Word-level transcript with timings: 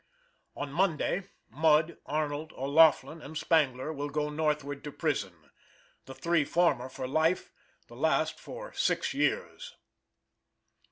On 0.55 0.73
Monday, 0.73 1.29
Mudd, 1.47 1.99
Arnold, 2.07 2.53
O'Laughlin, 2.55 3.21
and 3.21 3.37
Spangler, 3.37 3.93
will 3.93 4.09
go 4.09 4.29
northward 4.31 4.83
to 4.83 4.91
prison. 4.91 5.51
The 6.05 6.15
three 6.15 6.43
former 6.43 6.89
for 6.89 7.07
life, 7.07 7.51
the 7.85 7.95
last 7.95 8.39
for 8.39 8.73
six 8.73 9.13
years. 9.13 9.75